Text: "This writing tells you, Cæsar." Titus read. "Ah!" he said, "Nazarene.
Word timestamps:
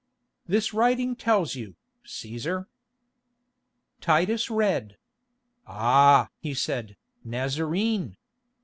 "This 0.47 0.73
writing 0.73 1.15
tells 1.15 1.53
you, 1.53 1.75
Cæsar." 2.03 2.65
Titus 3.99 4.49
read. 4.49 4.97
"Ah!" 5.67 6.31
he 6.39 6.55
said, 6.55 6.97
"Nazarene. 7.23 8.17